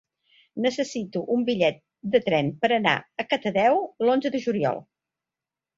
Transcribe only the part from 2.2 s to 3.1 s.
tren per anar